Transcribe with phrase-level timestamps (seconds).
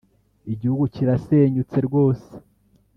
[0.53, 2.31] igihugu kirasenyutse rwose,